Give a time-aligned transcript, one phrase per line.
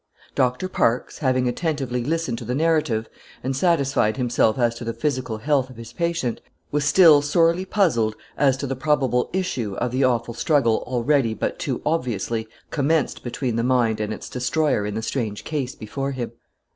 [0.33, 3.07] Doctor Parkes, having attentively listened to the narrative,
[3.43, 8.15] and satisfied himself as to the physical health of his patient, was still sorely puzzled
[8.35, 13.57] as to the probable issue of the awful struggle already but too obviously commenced between
[13.57, 16.31] the mind and its destroyer in the strange case before him.